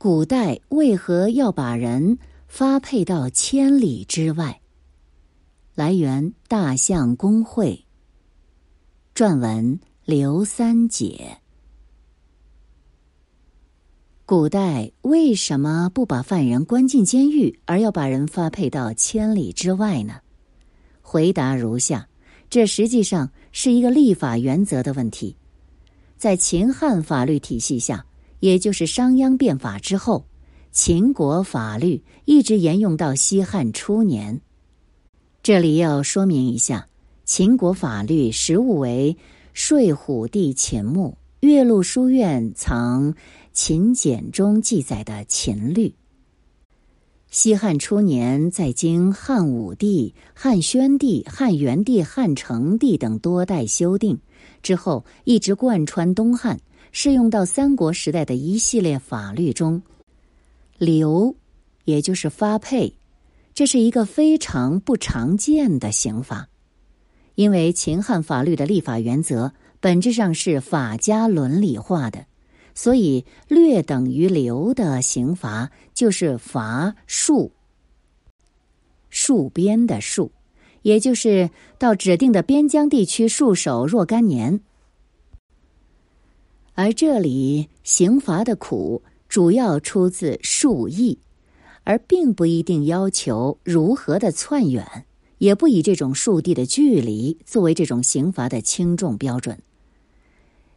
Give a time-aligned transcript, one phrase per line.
[0.00, 4.60] 古代为何要把人发配到千里之外？
[5.74, 7.84] 来源：大象公会。
[9.12, 11.38] 撰文：刘三姐。
[14.24, 20.20] 古代为什么不把犯人关进监狱，而要把人发配到千里之外呢？
[21.02, 22.08] 回答如下：
[22.48, 25.36] 这实际上是一个立法原则的问题。
[26.16, 28.06] 在秦汉法律体系下，
[28.40, 30.26] 也就是商鞅变法之后，
[30.70, 34.40] 秦国法律一直沿用到西汉初年。
[35.42, 36.88] 这里要说明一下，
[37.24, 39.16] 秦国法律实物为
[39.52, 43.14] 睡虎地秦墓岳麓书院藏
[43.52, 45.94] 秦简中记载的秦律。
[47.30, 54.18] 西汉初年，在经汉武帝、汉宣帝、汉元帝、汉成帝等多代修订。
[54.62, 56.58] 之后一直贯穿东汉，
[56.92, 59.82] 适用到三国时代的一系列法律中。
[60.78, 61.34] 流，
[61.84, 62.94] 也就是发配，
[63.54, 66.48] 这是一个非常不常见的刑罚，
[67.34, 72.26] 因为秦汉法律的立法原则本质上是法家伦理化的，
[72.74, 77.50] 所以略等于流的刑罚就是罚戍，
[79.10, 80.30] 戍边的戍。
[80.82, 84.60] 也就是到指定的边疆地区戍守若干年，
[86.78, 91.18] 而这里刑罚的苦主要出自数义，
[91.82, 95.04] 而并不一定要求如何的窜远，
[95.38, 99.58] 也不以这种数地的距离作为这种刑罚的轻重标准。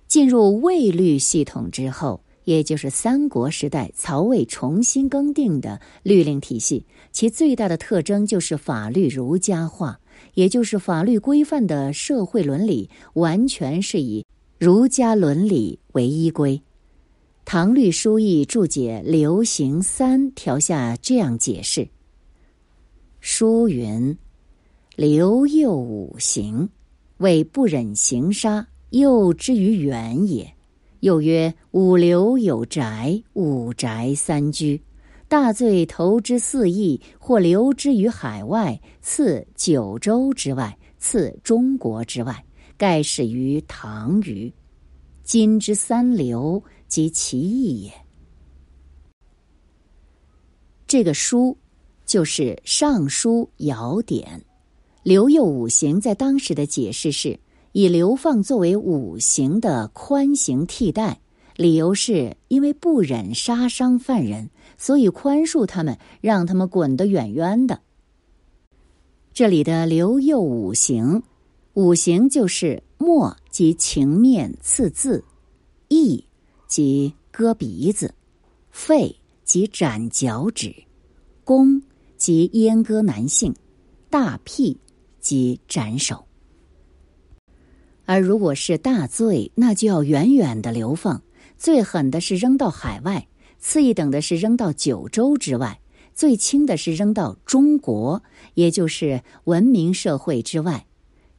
[0.08, 2.22] 进入魏律系统之后。
[2.44, 10.00] 也就是三国时代曹魏重新更定的律令体系，其最大的特征就是法律儒家化，
[10.34, 14.26] 也就是法律规范的社会伦理完全是以
[14.64, 16.62] 儒家伦理为依归。
[17.46, 21.90] 唐律书议注解流刑三条下这样解释：
[23.22, 24.16] 书云，
[24.96, 26.70] 流又五行，
[27.18, 30.54] 为不忍行杀，又之于远也。
[31.00, 34.80] 又曰：五流有宅，五宅三居，
[35.28, 42.46] 大罪投之四邑，或流之于海外，次九州之外，次中国之外，
[42.82, 44.52] 盖始于唐虞。
[45.22, 47.92] 今之三流，即其意也。
[50.88, 51.56] 这个书，
[52.08, 54.40] 就是《尚书尧典》，
[55.04, 57.40] 刘右五行在当时的解释是。
[57.74, 61.22] 以流放作为五行的宽刑替代，
[61.56, 64.50] 理由是因为不忍杀伤犯人，
[64.80, 67.80] 所以宽恕他们，让他们滚得远远的。
[69.32, 71.22] 这里的流右五行，
[71.74, 75.24] 五行就是墨即情面刺字，
[75.88, 76.26] 义
[76.68, 78.14] 即割鼻子，
[78.72, 79.16] 肺
[79.46, 80.76] 即斩脚趾，
[81.46, 81.82] 弓
[82.18, 83.56] 即阉割男性，
[84.10, 84.78] 大辟
[85.22, 86.26] 即斩首。
[88.06, 91.22] 而如果是大罪，那就要远远的流放，
[91.58, 93.26] 最狠的是扔到海外，
[93.60, 95.80] 次一等的是扔到九州之外，
[96.14, 98.22] 最轻的是扔到中国，
[98.56, 100.86] 也就是文明社会之外。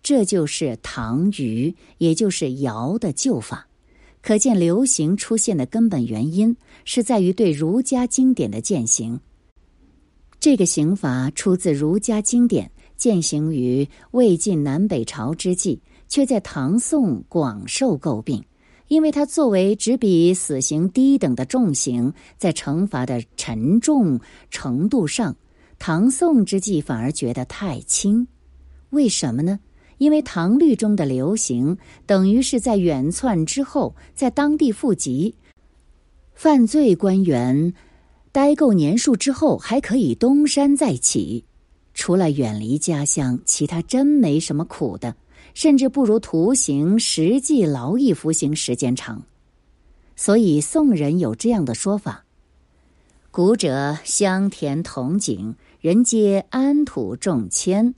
[0.02, 3.66] 这就是唐虞，也就是尧的旧法。
[4.20, 9.20] 可见流行出现的根本原因是在于对儒家经典的践行。
[10.40, 15.80] 这个刑罚出自儒家经典，践行于魏晋南北朝之际。
[16.08, 18.44] 却在唐宋广受诟病，
[18.88, 24.20] 因为它作为只比死刑低等的重刑，在惩罚的沉重
[24.50, 25.34] 程度上，
[25.78, 28.28] 唐宋之际反而觉得太轻。
[28.90, 29.58] 为什么呢？
[30.02, 35.36] 因为唐律中的流刑等于是在远窜之后，在当地复籍，
[36.34, 37.72] 犯罪官员
[38.32, 41.44] 待够年数之后，还可以东山再起。
[41.94, 45.14] 除了远离家乡，其他真没什么苦的。
[45.54, 49.22] 甚至不如徒刑实际劳役服刑时间长，
[50.16, 52.24] 所以宋人有这样的说法
[53.31, 57.94] ：“古者乡田同景，人皆安土重迁。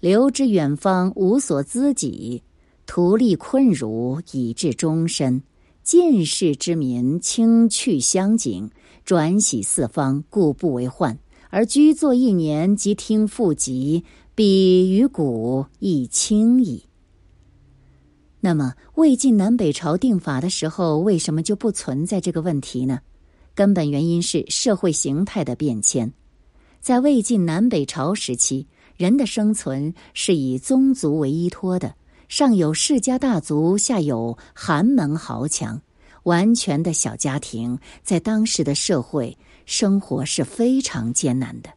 [0.00, 2.42] 留之远方，无所资己，
[2.86, 5.42] 徒力困辱，以致终身。
[5.82, 8.70] 近世之民轻去乡景，
[9.04, 11.18] 转徙四方，故不为患，
[11.50, 14.04] 而居作一年，即听复籍。”
[14.38, 16.84] 比于古亦轻矣。
[18.38, 23.00] 那么，魏晋南北朝定法的时候，为什么就不存在这个问题呢？
[23.56, 26.12] 根本原因是社会形态的变迁。
[26.80, 28.64] 在魏晋南北朝时期，
[28.98, 31.94] 人的生存是以宗族为依托的，
[32.28, 35.80] 上有世家大族，下有寒门豪强，
[36.24, 41.70] 完全的小家庭，在当时的社会生活是非常艰难的。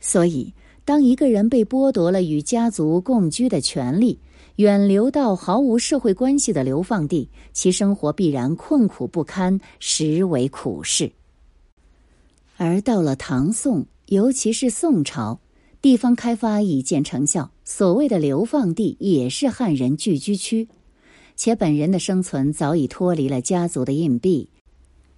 [0.00, 0.54] 所以，
[0.86, 4.18] 当一个人被剥夺了与家族共居的权利，
[4.56, 11.12] 远流到毫无社会关系的流放地，其生活必然困苦不堪，实为苦事。
[12.56, 15.38] 而到了唐宋，尤其是宋朝，
[15.82, 20.66] 地方开发已见成效，所谓的流放地也是汉人聚居区，
[21.36, 24.48] 且本人的生存早已脱离了家族的硬币，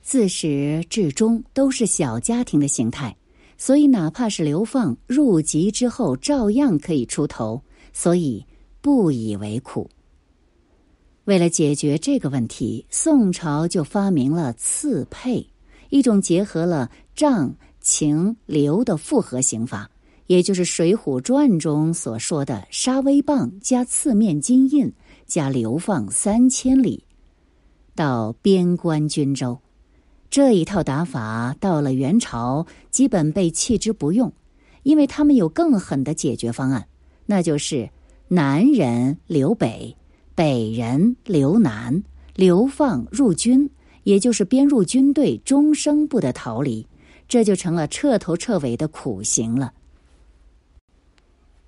[0.03, 3.17] 自始至终都是小家庭的形态，
[3.57, 8.45] 所以哪怕是流放入籍之后，照样可以出头，所以
[8.81, 9.89] 不以为苦。
[11.27, 15.47] 为了解决这个问题，宋朝就发明了刺配。
[15.91, 19.91] 一种结合了杖、情、流的复合刑罚，
[20.27, 24.93] 也就是《水浒传》中所说的杀威棒加刺面金印
[25.27, 27.05] 加流放三千里，
[27.95, 29.59] 到边关军州。
[30.29, 34.33] 这一套打法到了元朝基本被弃之不用，
[34.83, 36.87] 因为他们有更狠的解决方案，
[37.27, 37.91] 那就是
[38.29, 39.97] 南人留北，
[40.35, 42.03] 北人留南，
[42.35, 43.71] 流放入军。
[44.05, 46.87] 也就是编入军队，终生不得逃离，
[47.31, 49.73] 这就成了彻头彻尾的苦刑了。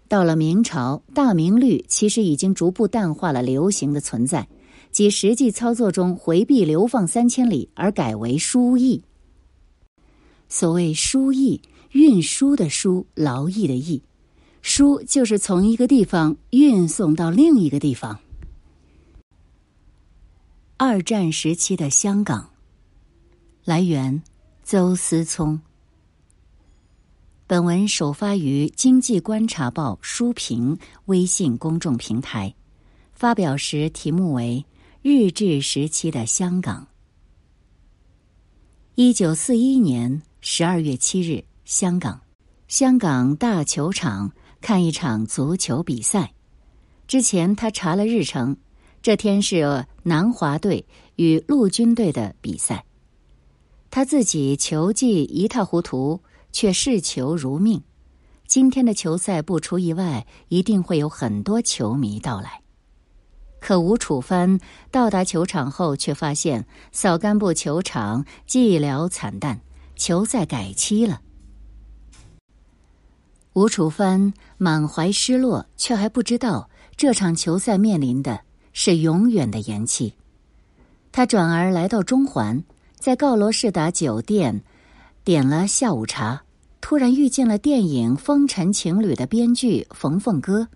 [0.08, 4.48] 到了明朝，大明律其实已经逐步淡化了流行的存在，
[4.90, 9.04] 即实际操作中回避流放三千里，而改为输役。
[10.48, 11.62] 所谓输役，
[11.92, 14.02] 运输的输，劳役的役，
[14.62, 18.18] 输就是从一个地方运送到另一个地方。
[20.76, 22.50] 二战时期的香港。
[23.64, 24.24] 来源：
[24.62, 25.60] 邹思聪。
[27.46, 32.54] 本文首发于《经济观察报》书评微信公众平台，
[33.12, 34.64] 发表时题目为
[35.02, 36.82] 《日治时期的香港》。
[38.94, 42.20] 一九四一年十二月七日，香港，
[42.68, 46.32] 香港大球场看一场足球比赛。
[47.08, 48.56] 之前他查了日程。
[49.02, 50.86] 这天是南华队
[51.16, 52.84] 与陆军队的比赛，
[53.94, 57.82] 他自己球技一塌糊涂，却视球如命。
[58.46, 62.62] 今天的球赛不出意外，一定会有很多球迷到来。
[63.60, 64.58] 可吴楚帆
[64.90, 69.60] 到达球场后，却发现扫干部球场寂寥惨淡，
[69.94, 71.20] 球赛改期了。
[73.52, 78.40] 吴楚帆满怀失落，却还不知道这场球赛面临的。
[78.72, 80.14] 是永远的延期。
[81.12, 82.64] 他转而来到中环，
[83.02, 84.62] 在告罗士达酒店
[85.24, 86.44] 点了下午茶，
[86.80, 90.68] 突然遇见了电影《风尘情侣》的编剧冯凤歌，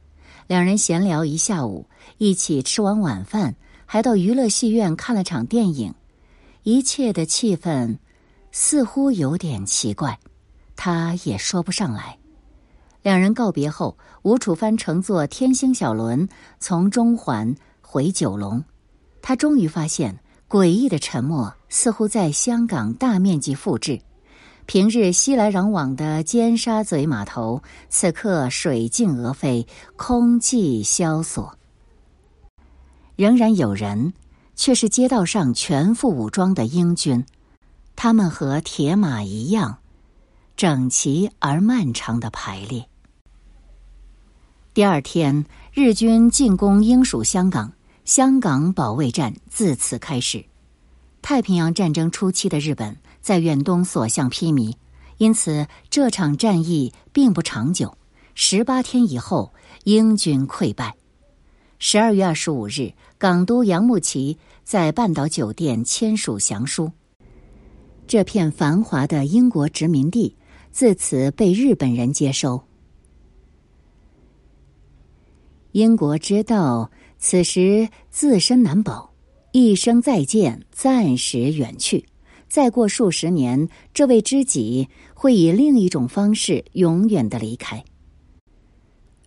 [0.49, 1.87] 两人闲聊一下午，
[2.19, 5.95] 一起吃完晚饭，还到娱乐戏院看了场电影。
[6.65, 7.97] 一切的气氛
[8.51, 10.19] 似乎有点奇怪，
[10.75, 12.19] 他也说不上来。
[13.03, 16.29] 两人告别后，吴楚帆乘坐天星小轮
[16.59, 17.55] 从中环。
[17.81, 18.65] 回九龙，
[19.23, 20.19] 他终于发现
[20.49, 24.01] 诡异的沉默似乎在香港大面积复制。
[24.67, 29.67] 平日熙来攘往的尖沙咀码头，此刻水静鹅飞，
[29.97, 31.57] 空寂萧索。
[33.15, 34.13] 仍然有人，
[34.57, 37.25] 却是街道上全副武装的英军，
[37.95, 39.79] 他们和铁马一样，
[40.57, 42.89] 整齐而漫长的排列。
[44.75, 47.73] 第二天，日军进攻英属香港。
[48.05, 50.45] 香港保卫战自此开始。
[51.29, 54.77] 太平洋战争初期的日本在远东所向披靡，
[55.17, 57.99] 因此这场战役并不长久。
[58.37, 59.53] 十八天以后，
[59.83, 60.95] 英军溃败。
[61.81, 66.93] 十二月二十五日，港督杨慕琦在半岛酒店签署降书。
[68.07, 70.37] 这片繁华的英国殖民地
[70.71, 72.63] 自此被日本人接收。
[75.73, 76.89] 英国知道。
[77.19, 79.11] 此时自身难保，
[79.59, 82.05] 一声再见，暂时远去。
[82.47, 87.83] 再过数十年，这位知己会以另一种方式永远的离开。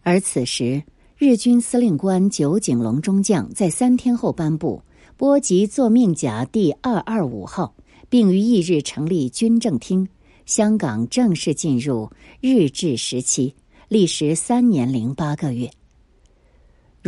[0.03, 0.83] 而此时，
[1.17, 4.83] 日军司令官酒井隆中将在三天后颁布
[5.17, 7.73] 波及作命甲第二二五号，
[8.07, 10.07] 并于翌日成立军政厅，
[10.45, 12.07] 香港正式进入
[12.39, 13.55] 日治时期，
[13.87, 15.71] 历时三年零八个月。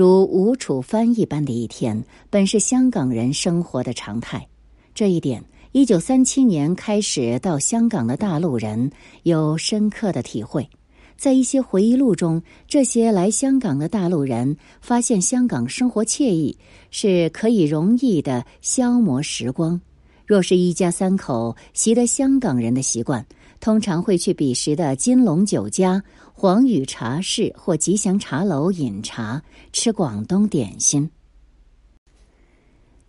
[0.02, 4.48] 如吴楚帆一般的一天，本是香港人生活的常态。
[4.96, 5.44] 这一点，
[5.74, 8.92] 一九三七年开始到香港的大陆人
[9.22, 10.68] 有深刻的体会。
[11.18, 16.58] 在一些回忆录中，这些来香港的大陆人发现香港生活惬意，
[16.90, 19.80] 是可以容易的消磨时光。
[20.26, 23.24] 若是一家三口习得香港人的习惯，
[23.60, 26.02] 通常会去彼时的金龙酒家、
[26.42, 31.08] 黄宇茶室或吉祥茶楼饮茶，吃广东点心。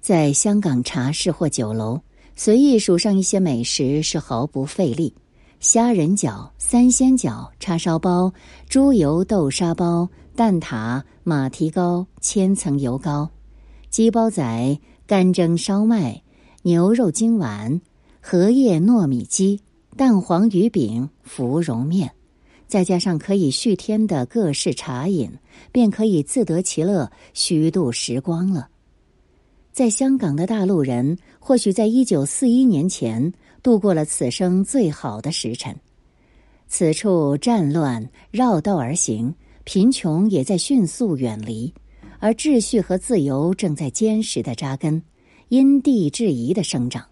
[0.02, 1.98] 在香港茶室或酒楼，
[2.36, 5.14] 随意数上一些美食是毫不费力。
[5.60, 8.30] 虾仁饺、三鲜饺、叉烧包、
[8.68, 13.30] 猪油豆沙包、蛋挞、马蹄糕、千层油糕、
[13.88, 16.22] 鸡包仔、干蒸烧麦、
[16.64, 17.80] 牛肉京丸、
[18.20, 19.62] 荷叶糯米鸡、
[19.96, 22.12] 蛋黄鱼饼、芙蓉面，
[22.72, 25.30] 再加上可以续添的各式茶饮，
[25.70, 28.70] 便可以自得其乐，虚度时光了。
[29.74, 33.30] 在香港的大陆人，或许在一九四一年前。
[33.62, 35.78] 度过了此生最好的时辰，
[36.66, 39.32] 此处战乱绕道而行，
[39.64, 41.72] 贫穷也在迅速远离，
[42.20, 45.00] 而秩序和自由正在坚实的扎根，
[45.48, 47.06] 因地制宜的生长。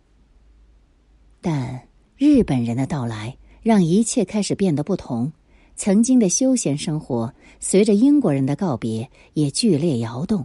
[1.41, 1.83] 但
[2.17, 5.31] 日本人的到来让一切开始变得不同，
[5.83, 10.45] 曾经的休闲生活随着英国人的告别也剧烈摇动。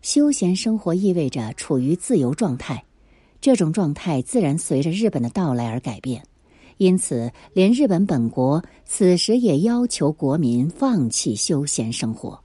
[0.00, 2.82] 休闲生活意味着处于自由状态。
[3.38, 6.22] 这种状态自然随着日本的到来而改变，
[6.78, 12.42] 因此，连日本本国此时也要求国民放弃休闲生活。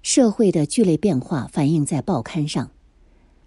[0.00, 2.70] 社会的剧烈变化反映在报刊上。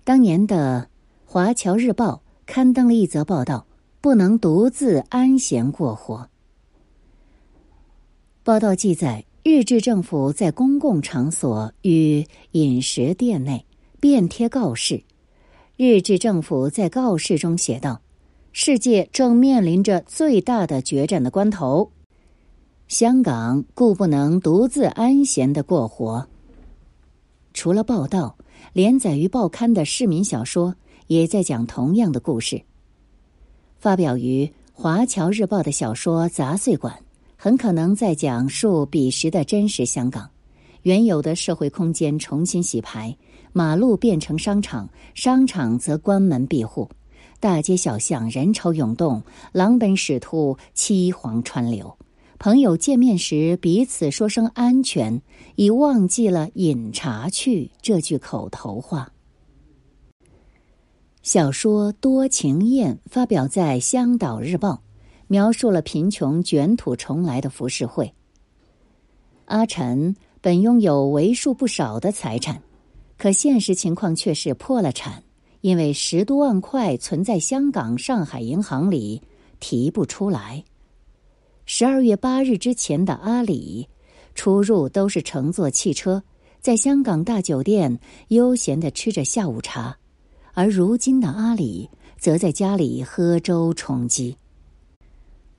[0.03, 0.87] 当年的
[1.25, 3.65] 《华侨日报》刊登了一则报道
[4.01, 6.29] ：“不能独自安闲过活。”
[8.51, 13.65] 报道记载，日治政府在公共场所与饮食店内
[14.01, 15.05] 遍贴告示。
[15.77, 18.01] 日治政府在告示中写道
[18.51, 21.93] ：“世界正面临着最大的决战的关头，
[22.89, 26.27] 香港故不能独自安闲的过活。”
[27.55, 28.35] 除了报道，
[28.73, 30.75] 连载于报刊的市民小说
[31.07, 32.63] 也在讲同样的故事。
[33.79, 36.93] 发表于《华侨日报》的小说《杂碎馆》，
[37.43, 40.29] 很可能在讲述彼时的真实香港，
[40.83, 43.17] 原有的社会空间重新洗牌。
[43.51, 46.87] 马路变成商场，商场则关门闭户，
[47.39, 51.97] 大街小巷人潮涌动，狼奔使突，凄惶川流。
[52.37, 55.19] 朋友见面时彼此说声安全，
[55.55, 59.11] 已忘记了“饮茶去”这句口头话。
[61.23, 64.73] 小说《多情宴》发表在《香岛日报》，
[65.31, 68.13] 描述了贫穷卷土重来的浮世绘。
[69.45, 72.61] 阿晨本拥有为数不少的财产。
[73.17, 75.23] 可现实情况却是破了产，
[75.61, 79.21] 因为十多万块存在香港、上海银行里
[79.61, 80.65] 提不出来。
[81.65, 83.87] 十二月八日之前的阿里，
[84.35, 86.23] 出入都是乘坐汽车，
[86.59, 89.97] 在香港大酒店悠闲的吃着下午茶，
[90.53, 94.35] 而如今的阿里则在家里喝粥充饥。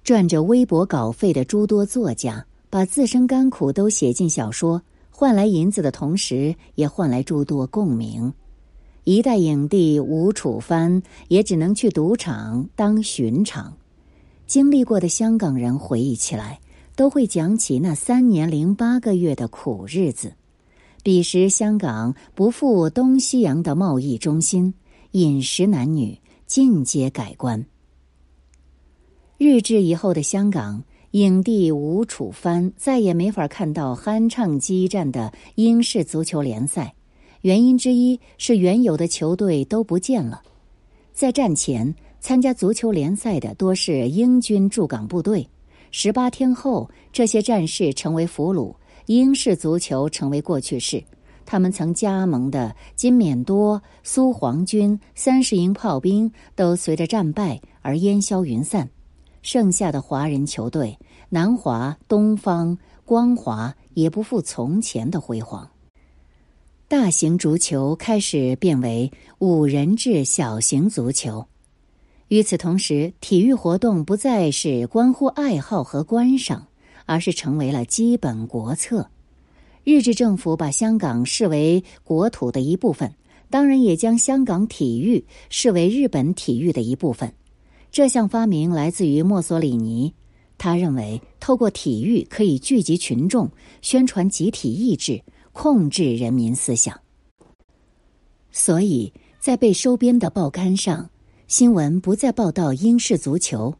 [0.04, 4.82] 赚着微薄稿费的诸多作家，把自身甘苦都写进小说。
[5.10, 8.32] 换来银子的同时，也换来诸多共鸣。
[9.04, 13.76] 一代影帝吴楚帆也只能去赌场当巡场。
[14.46, 16.60] 经历过的香港人回忆起来，
[16.96, 20.32] 都会讲起那三年零八个月的苦日子。
[21.04, 24.74] 彼时香港不复东西洋的贸易中心，
[25.12, 27.64] 饮食男女尽皆改观。
[29.44, 30.84] 日治以后的香港。
[31.10, 36.94] 影帝吴楚帆再也没法看到酣畅激战的英式足球联赛，
[37.40, 40.40] 原因之一是原有的球队都不见了。
[41.12, 45.46] 在战前参加足球联赛的多是英军驻港部队，
[45.90, 48.72] 十八天后这些战士成为俘虏，
[49.06, 51.02] 英式足球成为过去式。
[51.44, 58.88] 他们曾加盟的金缅多、苏黄军、三十营炮兵都随着战败而烟消云散。
[59.42, 65.68] 剩下的华人球队，南华、东方、光华也不复从前的辉煌。
[66.88, 71.46] 大型足球开始变为五人制小型足球。
[72.28, 76.68] 与此同时，体育活动不再是关乎爱好和观赏，
[77.04, 79.10] 而是成为了基本国策。
[79.84, 83.12] 日治政府把香港视为国土的一部分，
[83.50, 87.34] 当然也将香港体育视为日本体育的一部分。
[87.92, 90.14] 这项发明来自于墨索里尼，
[90.56, 93.50] 他认为透过体育可以聚集群众，
[93.82, 95.22] 宣传集体意志，
[95.52, 96.98] 控制人民思想。
[98.50, 101.10] 所以在被收编的报刊上，
[101.48, 103.74] 新闻不再报道英式足球，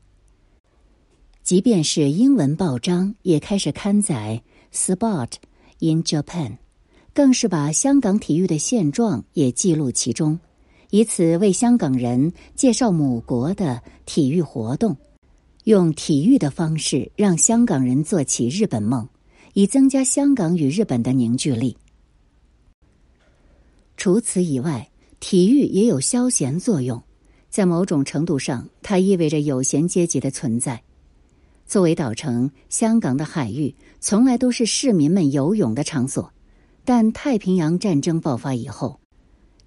[1.42, 4.42] 即便是英文报章也开始刊载
[4.74, 5.30] “sport
[5.78, 6.58] in Japan”，
[7.14, 10.38] 更是把香港体育的现状也记录其中，
[10.92, 14.94] 以此为香港人介绍母国的体育活动，
[15.64, 19.08] 用体育的方式让香港人做起日本梦，
[19.54, 21.74] 以增加香港与日本的凝聚力。
[23.96, 24.86] 除此以外，
[25.18, 27.02] 体育也有消闲作用，
[27.48, 30.82] 在某种程度上，它意味着有闲阶级的存在。
[31.64, 36.30] 作为岛城，香港的海域从来都是市民们游泳的场所。
[36.84, 39.00] 但太平洋战争爆发以后，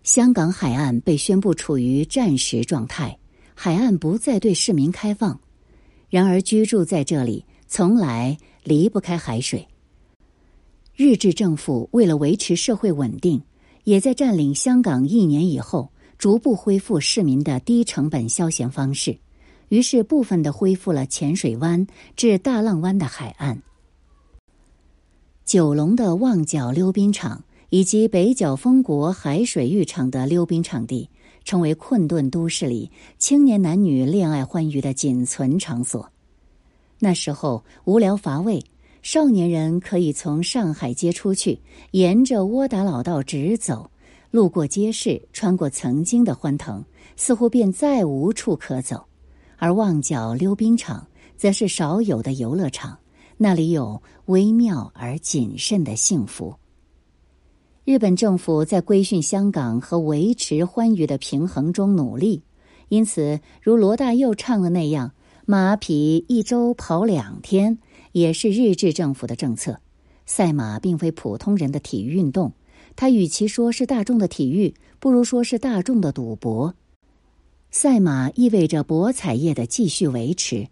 [0.06, 3.18] 香港海岸被宣布处于战时状态，
[3.56, 5.42] 海岸不再对市民开放。
[6.12, 9.68] 然而，居住在这里从来离不开海水。
[10.96, 13.42] 日治政府为了维持社会稳定，
[13.84, 19.18] 也在占领香港一年以后，逐步恢复市民的低成本消闲方式。
[19.70, 23.64] 于是，部分的恢复了浅水湾至大浪湾的海岸。
[25.46, 27.44] 九龙的旺角溜冰场
[27.76, 31.10] 以及北角丰国海水浴场的溜冰场地，
[31.44, 36.10] 成为困顿都市里青年男女恋爱欢愉的仅存场所。
[37.00, 38.64] 那时候无聊乏味，
[39.02, 41.60] 少年人可以从上海街出去，
[41.92, 43.92] 沿着窝打老道直走，
[44.32, 46.82] 路过街市，穿过曾经的欢腾，
[47.18, 49.06] 似乎便再无处可走。
[49.58, 51.06] 而旺角溜冰场
[51.36, 52.98] 则是少有的游乐场，
[53.36, 56.56] 那里有微妙而谨慎的幸福。
[57.86, 62.42] 日本政府在规训香港和维持欢愉的平衡中努力，
[62.90, 65.12] 因此，如罗大佑唱的那样，
[65.46, 67.78] 马匹一周跑两天
[68.12, 69.80] 也是日治政府的政策。
[70.26, 72.54] 赛马并非普通人的体育运动，
[72.96, 76.74] 它与其说是大众的体育，不如说是大众的赌博。
[77.70, 80.70] 赛马意味着博彩业的继续维持。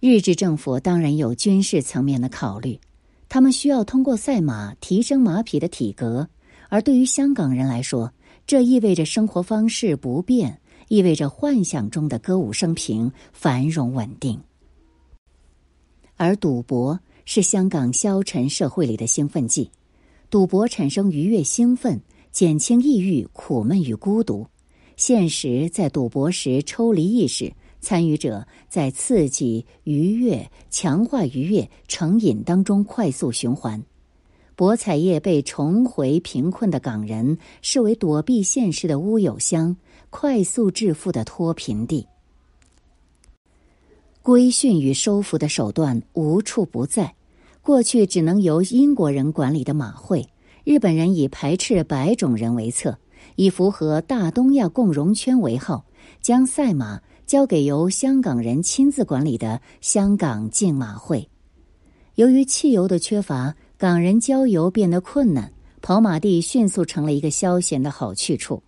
[0.00, 2.80] 日治政府当然有军事层面的考虑，
[3.28, 6.28] 他们需要通过赛马提升马匹的体格。
[6.68, 8.12] 而对于香港人来说，
[8.46, 14.40] 这意味着生活方式不变，意味着幻想中的歌舞升平、繁荣稳定。
[16.16, 19.70] 而赌博是香港消沉社会里的兴奋剂，
[20.30, 22.00] 赌博产生愉悦兴奋，
[22.32, 24.46] 减轻抑郁、苦闷与孤独。
[24.96, 27.52] 现实在赌博时抽离意识，
[27.86, 33.80] 参与者在刺激、愉悦、强化愉悦、成瘾当中快速循环。
[34.56, 39.76] 博彩业被重回贫困的港人视为躲避现实的乌有乡，
[40.10, 42.08] 快速致富的脱贫地。
[44.20, 47.14] 规训与收服的手段无处不在。
[47.62, 50.26] 过去只能由英国人管理的马会，
[50.64, 52.98] 日本人以排斥白种人为策。
[53.36, 55.84] 以符合大东亚共荣圈为号，
[56.22, 61.28] 将赛马交给由香港人亲自管理的香港竞马会。
[62.14, 68.62] 由于汽油的缺乏，港人郊游变得困难，跑马地迅速成了一个消闲的好去处。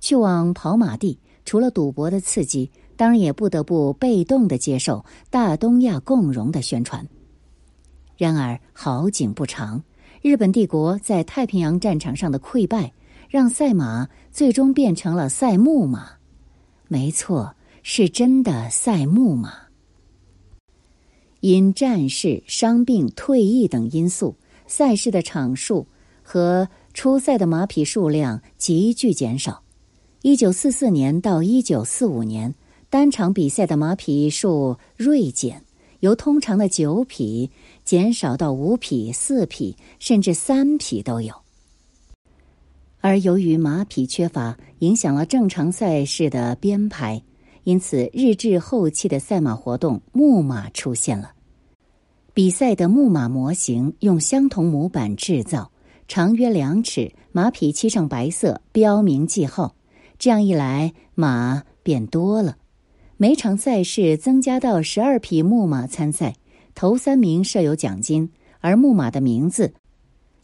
[0.00, 7.06] 去往跑马地，除了赌博的刺激，当然也不得不被动的接受大东亚共荣的宣传。
[8.16, 9.82] 然而好景不长，
[10.22, 12.92] 日本帝国在太平洋战场上的溃败。
[13.30, 16.08] 让赛马最终变成了赛木马，
[16.86, 17.52] 没错，
[17.86, 19.52] 是真的赛木马。
[21.40, 25.86] 因战事、伤病、退役等因素，赛事的场数
[26.22, 29.62] 和出赛的马匹数量急剧减少。
[30.22, 32.54] 一九四四年到一九四五年，
[32.88, 35.62] 单场比赛的马匹数锐减，
[36.00, 37.50] 由通常的九匹
[37.84, 41.34] 减少到五匹、四匹，甚至三匹都有。
[43.02, 47.22] 而由于马匹缺乏，影响了正常赛事的编排，
[47.64, 51.32] 因此日治后期的赛马活动木马出现了。
[52.32, 55.70] 比赛的木马模型用相同模板制造，
[56.06, 59.74] 长约两尺，马匹漆上白色，标明记号。
[60.18, 62.56] 这样一来，马变多了。
[63.16, 66.34] 每场赛事增加到十二匹木马参赛，
[66.74, 69.74] 头三名设有奖金，而木马的名字。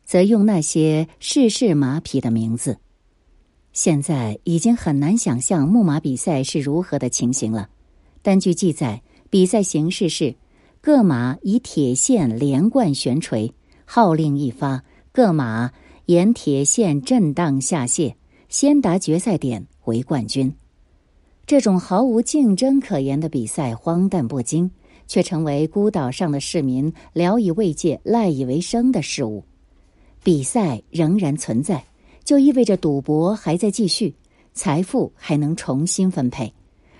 [0.04, 2.78] 则用那些逝世事马匹的名字。
[3.72, 7.68] 现在已经很难想象木马比赛是如何的情形了。
[8.22, 10.34] 但据记载，比赛形式是：
[10.80, 13.52] 各马以铁线连贯悬垂，
[13.84, 15.70] 号令一发，各马
[16.06, 18.14] 沿铁线震荡下泻，
[18.48, 20.52] 先达决赛点为冠军。
[21.46, 24.70] 这种毫无竞争可言的比赛荒诞不经，
[25.06, 29.44] 却成为孤岛上的市民聊以慰藉、赖以为生的事物。
[30.22, 31.84] 比赛仍然存在，
[32.30, 34.14] 就意味着赌博还在继续，
[34.54, 36.54] 财富还能重新分配。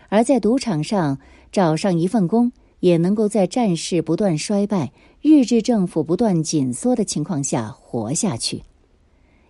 [0.09, 1.21] 而在赌场上
[1.53, 4.91] 找上一份工，也能够在战事不断衰败、
[5.23, 8.65] 日治政府不断紧缩的情况下活下去。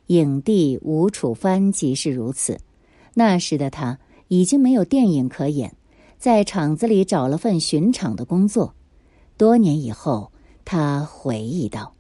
[0.09, 2.61] 影帝吴楚帆即是如此。
[3.15, 5.75] 那时的他已经没有电影可演，
[6.19, 8.75] 在厂子里找了份巡场的工作。
[9.39, 10.31] 多年以后，
[10.63, 11.95] 他回忆道：“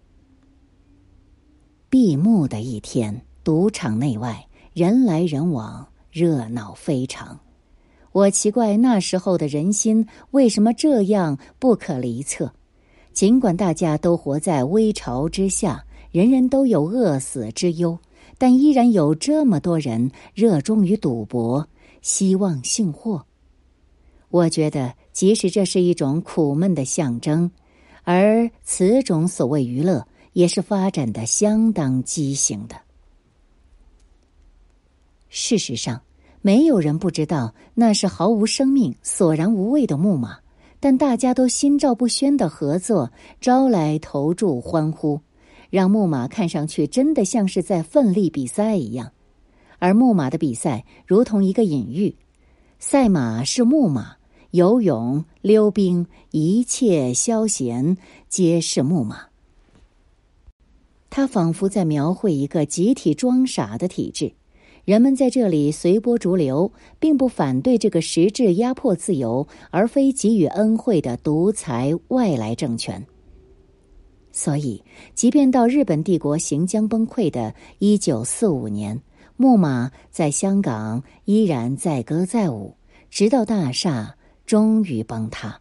[1.88, 7.36] 闭幕的一天，赌场内外人来人往，热闹非常。
[8.12, 12.52] 我奇怪那时候的人心为什么这样不可离测。
[13.12, 17.98] 尽管大家都活在危巢之下，人人都有饿死之忧。”
[18.38, 21.66] 但依然有这么多人热衷于赌博，
[22.02, 23.26] 希望幸祸。
[24.28, 27.50] 我觉得，即使这是一种苦闷的象征，
[28.04, 32.76] 而此种所谓娱乐也是发展的相当畸形的。
[35.30, 36.02] 事实上，
[36.42, 40.38] 没有人不知道那是毫无生命、索然无味的木马，
[40.80, 45.20] 但大家都心照不宣的合作，招来投注欢呼。
[45.70, 49.12] 让木马看上去真的像是在奋力比赛一样，
[49.78, 52.16] 而木马的比赛如同一个隐喻，
[52.80, 54.16] 赛马是木马，
[54.50, 57.96] 游泳、溜冰、一切消闲
[58.28, 59.26] 皆是木马。
[61.08, 64.32] 他仿佛在描绘一个集体装傻的体制，
[64.90, 73.06] 人们在这里随波逐流，并不反对这个实质压迫自由而非给予恩惠的独裁外来政权。
[74.32, 74.82] 所以，
[75.14, 79.00] 即便到日本帝国行将崩溃的一九四五年，
[79.36, 82.74] 木马在香港依然载歌载舞，
[83.10, 85.60] 直到大厦终于崩塌。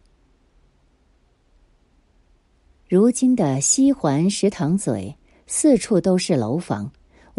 [2.88, 5.14] 如今的西环石塘嘴，
[5.46, 6.90] 四处都是楼房，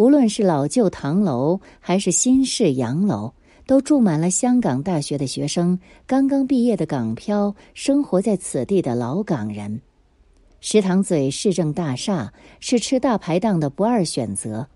[0.01, 3.33] 无论是老旧唐楼还是新式洋楼，
[3.67, 9.79] 都住满了香港大学的学生、刚刚毕业的港漂、生活在此地的老港人。
[10.59, 14.67] 石塘嘴市政大厦是吃大排档的不二选择，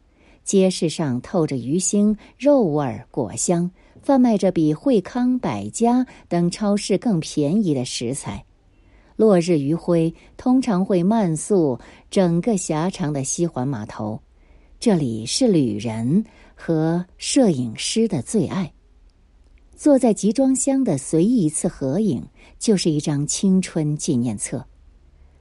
[0.44, 3.72] 街市上透着鱼腥、肉味儿、果香，
[4.04, 8.46] 贩卖着比惠康、百家等超市更便宜的食材。
[9.16, 11.80] 落日余晖通常会漫诉
[12.12, 14.20] 整个狭长的西环码头，
[14.86, 18.71] 这里是旅人和摄影师的最爱。
[19.76, 22.24] 坐在集装箱的随意一次合影，
[22.60, 24.63] 就是一张青春纪念册。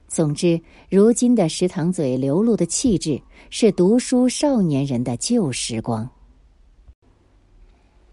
[0.07, 6.09] 总之，如今的石塘嘴流露的气质是读书少年人的旧时光，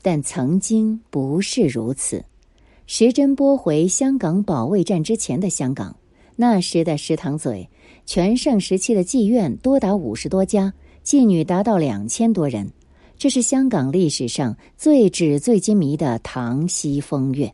[0.03, 2.23] 但曾经不是如此。
[2.87, 5.97] 时针拨回香港保卫战之前的香港，
[6.37, 7.71] 那时的石塘嘴，
[8.05, 12.71] 全盛时期的妓院多达五十多家，妓女达到两千多人，
[13.19, 17.53] 这是香港历史上最纸醉金迷的唐西风月。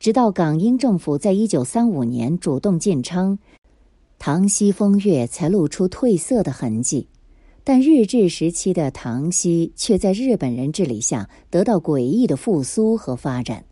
[0.00, 3.38] 直到港英政府在一九三五年主动进昌。
[4.18, 7.06] 唐西风月才露出褪色的痕迹，
[7.64, 13.64] 但日治时期的唐西却在日本人治理下得到诡异的复苏和发展。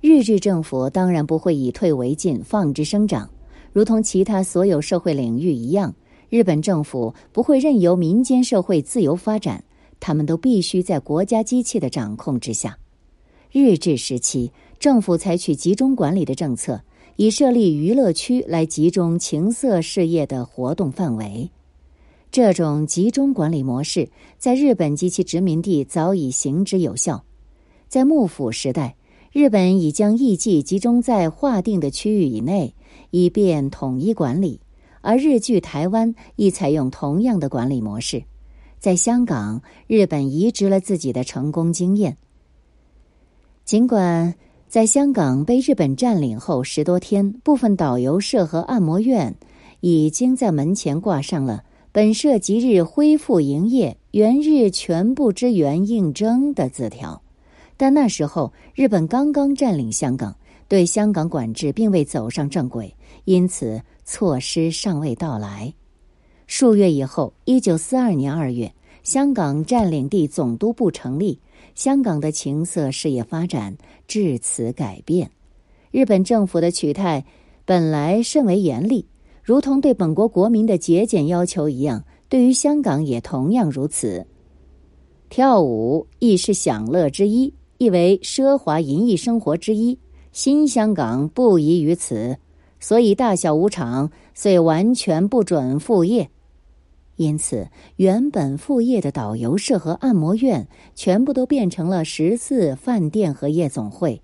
[0.00, 3.28] 日治政府当然不会以退为进，放之生长，
[3.72, 5.94] 如同其他所有社会领域一样，
[6.30, 9.64] 日本政府不会任由民间社会自由发展，
[10.00, 12.78] 他们都必须在国家机器的掌控之下。
[13.50, 16.82] 日治时期，政府采取集中管理的政策。
[17.20, 21.50] 以设立娱乐区来集中情色事业的活动范围，
[22.30, 27.24] 这种集中管理模式在日本及其殖民地早已行之有效。
[27.88, 28.94] 在幕府时代，
[29.32, 32.72] 日本已将艺伎集中在划定的区域以内，
[33.10, 34.60] 以便统一管理；
[35.08, 38.22] 而日据台湾亦采用同样的管理模式。
[38.78, 42.18] 在香港，日本移植了自己的成功经验，
[43.64, 44.34] 尽管。
[44.68, 49.34] 在香港被日本占领后十多天，部分导游社和按摩院
[49.80, 57.22] 已经在门前挂上了“本社即日恢复营业，原日全部支援应征”的字条。
[57.78, 60.36] 但那时候日本刚刚占领香港，
[60.68, 62.94] 对香港管制并未走上正轨，
[63.28, 65.74] 因此措施尚未到来。
[66.46, 71.38] 数月以后，一九四二年二月，香港占领地总督部成立。
[71.74, 75.30] 香港的情色事业发展至此改变，
[75.90, 77.22] 日本政府的取态
[77.66, 79.04] 本来甚为严厉，
[79.42, 84.26] 如同对本国国民的节俭要求一样，对于香港也同样如此。
[85.28, 89.98] 跳舞亦是享乐之一，亦为奢华淫逸生活之一。
[90.32, 92.38] 新香港不宜于此，
[92.80, 96.30] 所以大小舞场遂完全不准副业。
[97.16, 104.22] 因此，原本副业的导游社和按摩院全部都变成了十四饭店和夜总会。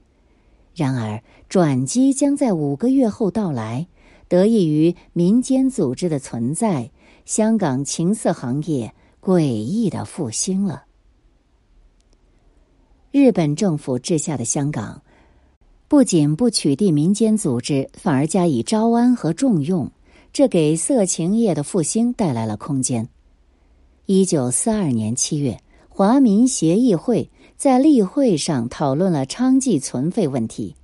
[0.74, 3.88] 然而，转机将在五个月后到来。
[4.26, 6.90] 得益于民间组织的存在，
[7.26, 10.84] 香港情色行业诡异的复兴了。
[13.12, 15.02] 日本政府治下的香港，
[15.86, 19.90] 不仅不取缔民间组织，反而加以招安和重用，
[20.32, 23.08] 这给色情业的复兴带来了空间。
[24.06, 30.74] 一九四二年七月，华民协议会在例会上讨论了娼妓存废问题。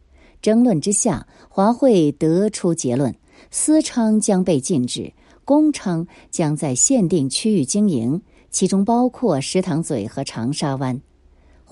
[0.43, 3.15] 争论之下，华会得出结论：
[3.51, 5.13] 私娼将被禁止，
[5.45, 11.01] 公娼将在限定区域经营，其中包括石塘嘴和长沙湾。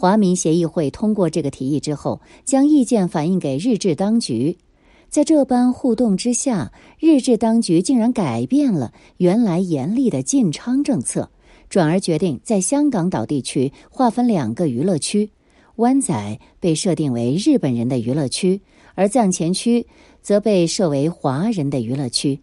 [0.01, 4.57] 华民协议会通过这个提议之后，将意见反映给日治当局。
[5.09, 11.29] 在这般互动之下，日治当局竟然改变了原来严厉的禁娼政策。
[11.69, 15.29] 转而决定在香港岛地区划分两个娱乐区，
[15.77, 18.61] 湾仔被设定为日本人的娱乐区，
[18.95, 19.85] 而藏前区
[20.23, 22.39] 则被设为华人的娱乐区，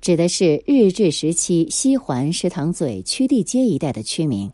[0.00, 4.50] 指的是日治时期西环、石塘嘴、区地街一带的区名。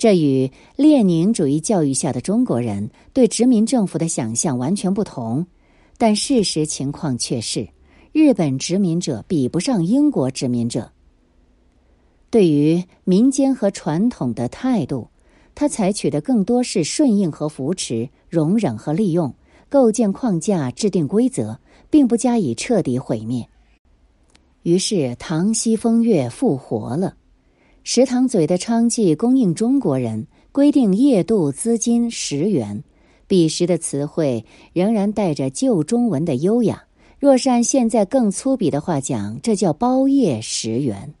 [0.00, 5.46] 这与列宁主义教育下的中国人对殖民政府的想象完全不同，
[5.98, 7.68] 但事实情况却是，
[8.10, 10.90] 日本殖民者比不上英国殖民者。
[12.30, 15.10] 对于民间和传统的态度，
[15.54, 19.34] 他采取的更多是顺应和扶持、容忍和利用，
[19.68, 21.60] 构建框架、制定规则，
[21.90, 23.46] 并不加以彻底毁灭。
[24.62, 27.16] 于是，唐西风月复活了。
[27.82, 32.82] 石塘嘴的娼妓供应中国人，规定夜度资金十元。
[33.26, 36.84] 彼时的词汇仍然带着旧中文的优雅。
[37.18, 41.14] 若是按现在更粗鄙的话讲，这叫包夜十元。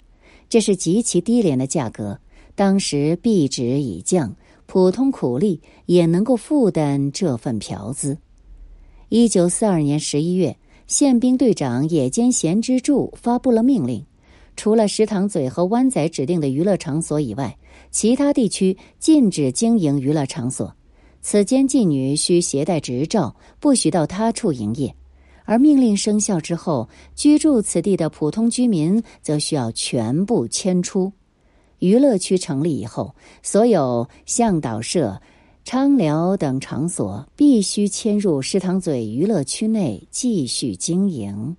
[0.48, 2.18] 这是极其低廉的价格。
[2.54, 4.34] 当时币值已降，
[4.66, 8.18] 普通苦力也能够负担这份嫖资。
[9.08, 14.04] 一九四二年十一月，宪兵队长野间贤之助发布了命令：
[14.56, 17.56] 除了石塘嘴和湾仔指定的娱乐场所以外，
[17.90, 20.74] 其他地区禁止经营娱乐场所。
[21.22, 24.94] 此间妓女需携带执照，不许到他处营业。
[25.44, 31.12] 而命令生效之后，居住此地的普通居民则需要全部迁出。
[31.78, 35.20] 娱乐区成立以后，所有向导社、
[35.64, 41.56] 昌寮等场所必须迁入石塘嘴娱乐区内继续经营。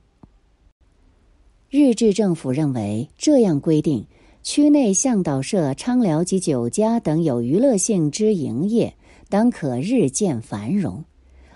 [1.71, 4.05] 日治政府认为，这样规定，
[4.43, 8.93] 区内向导社、昌寮及酒家等有娱乐性之营业，
[9.29, 11.01] 当可日渐繁荣。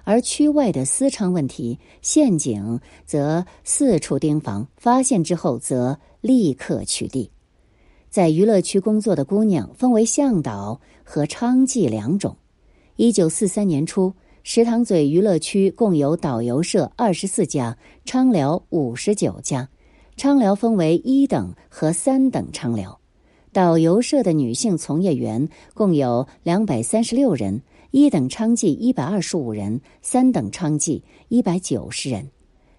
[0.06, 7.28] 而区外的私娼问题，陷阱则四处盯防，发现之后则立刻取缔。
[8.10, 12.38] 在娱乐区工作的姑娘分为向导和娼妓两种。
[12.96, 19.68] 一九四三年初，石塘嘴娱乐区共有导游社二十四家，娼寮五十九家。
[20.18, 23.00] 娼寮分为一等和三等娼寮，
[23.52, 27.62] 导游社的女性从业员共有两百三十六人。
[27.92, 32.30] 一等娼妓一百二十五人，三等娼妓一百九十人。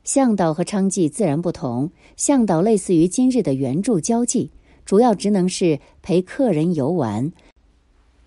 [0.04, 1.90] 向导和娼妓自然不同。
[2.16, 4.50] 向导类似于今日的援助交际，
[4.84, 7.32] 主要职能是陪客人游玩，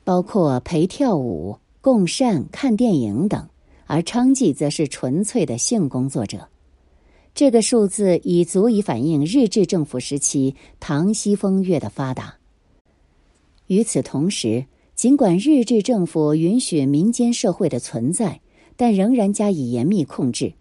[0.04, 3.42] 包括陪跳舞、共膳、看电影等；
[3.86, 6.48] 而娼妓则是纯粹的性工作者。
[7.40, 12.36] 这个数字已足以反映日治政府时期唐西风月的发达。
[13.68, 14.66] 与此同时。
[14.94, 18.42] 尽管日治政府允许民间社会的存在，
[18.76, 20.52] 但仍然加以严密控制。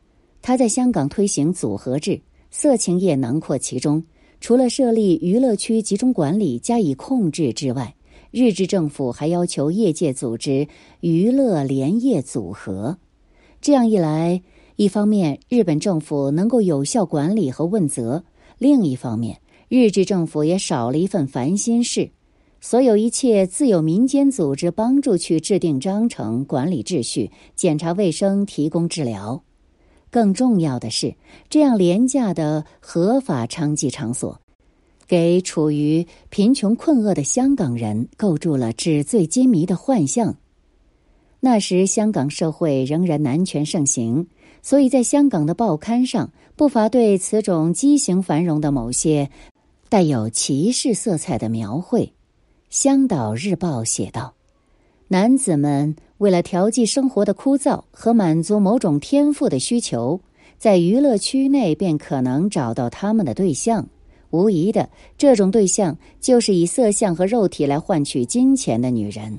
[0.41, 2.21] 他在香港推行组合制，
[2.53, 4.05] 色情业囊括其中。
[4.41, 7.97] 除了设立娱乐区集中管理加以控制之外，
[8.31, 10.69] 日治政府还要求业界组织
[11.01, 12.99] 娱乐联业组合。
[13.61, 14.41] 这样一来，
[14.79, 18.23] 一方面日本政府能够有效管理和问责；
[18.59, 22.09] 另一方面，日治政府也少了一份烦心事。
[22.61, 29.43] 所有一切自有民间组织帮助去制定章程、管理秩序、检查卫生、提供治疗。
[30.11, 31.17] 更重要的是，
[31.51, 34.41] 这样廉价的合法娼妓场所，
[35.09, 40.37] 给处于贫穷困厄的香港人构筑了纸醉金迷的幻象。
[41.41, 44.27] 那时香港社会仍然男权盛行，
[44.63, 49.31] 所以在香港的报刊上不乏对此种畸形繁荣的某些
[49.89, 52.03] 带有歧视色彩的描绘。
[52.69, 54.35] 《香岛日报》写道
[55.09, 60.21] ：“男子们为了调剂生活的枯燥和满足某种天赋的需求，
[60.59, 63.89] 在娱乐区内便可能找到他们的对象。
[64.31, 69.39] 无疑的，这种对象就是以色相和肉体来换取金钱的女人。”